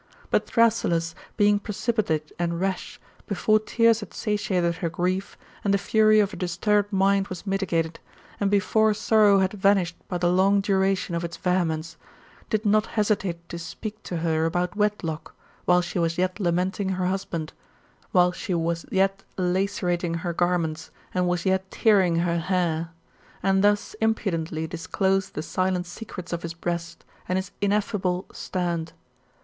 But 0.31 0.47
Thrasyllus 0.47 1.13
being 1.37 1.59
precipitate 1.59 2.31
and 2.39 2.59
rash, 2.59 2.99
before 3.27 3.59
tears 3.59 3.99
had 3.99 4.15
satiated 4.15 4.77
her 4.77 4.89
grief, 4.89 5.37
and 5.63 5.71
the 5.71 5.77
fury 5.77 6.19
of 6.19 6.31
her 6.31 6.37
disturbed 6.37 6.91
mind 6.91 7.27
was 7.27 7.45
mitigated, 7.45 7.99
and 8.39 8.49
before 8.49 8.95
sorrow 8.95 9.37
had 9.37 9.53
vanished 9.53 9.95
by 10.07 10.17
the 10.17 10.27
long 10.33 10.59
duration 10.59 11.13
of 11.13 11.23
its 11.23 11.37
vehemence, 11.37 11.97
did 12.49 12.65
not 12.65 12.87
hesitate 12.97 13.47
to 13.49 13.59
speak 13.59 14.01
to 14.01 14.17
her 14.25 14.45
about 14.47 14.75
wedlock, 14.75 15.35
while 15.65 15.81
she 15.81 15.99
was 15.99 16.17
yet 16.17 16.39
lamenting 16.39 16.89
her 16.89 17.05
husband, 17.05 17.53
while 18.11 18.31
she 18.31 18.55
was 18.55 18.87
yet 18.91 19.21
lacerating 19.37 20.15
her 20.15 20.33
garments, 20.33 20.89
and 21.13 21.27
was 21.27 21.45
yet 21.45 21.69
tearing 21.69 22.15
her 22.15 22.39
hair; 22.39 22.89
and 23.43 23.63
thus 23.63 23.95
imprudently 24.01 24.65
disclosed 24.65 25.35
the 25.35 25.43
silent 25.43 25.85
secrets 25.85 26.33
of 26.33 26.41
his 26.41 26.55
breast, 26.55 27.05
and 27.29 27.37
his 27.37 27.51
ineffable 27.61 28.25
fraud. 28.33 28.93